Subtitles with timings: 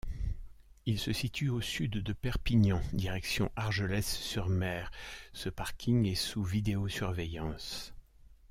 [0.87, 4.89] Il se situe au Sud de Perpignan, direction Argelès-sur-Mer,
[5.31, 7.93] ce parking est sous vidéosurveillance.